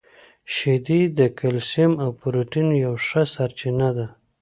•شیدې 0.55 1.01
د 1.17 1.19
کلسیم 1.39 1.91
او 2.03 2.09
پروټین 2.19 2.67
یوه 2.83 2.99
ښه 3.07 3.23
سرچینه 3.35 3.89
ده. 3.97 4.05